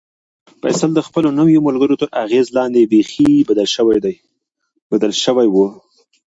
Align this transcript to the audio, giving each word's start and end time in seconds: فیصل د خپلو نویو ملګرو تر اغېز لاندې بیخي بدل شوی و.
فیصل 0.61 0.89
د 0.95 0.99
خپلو 1.07 1.29
نویو 1.39 1.65
ملګرو 1.67 1.99
تر 2.01 2.09
اغېز 2.23 2.47
لاندې 2.57 2.89
بیخي 2.91 3.31
بدل 4.91 5.13
شوی 5.23 5.47
و. 5.49 5.55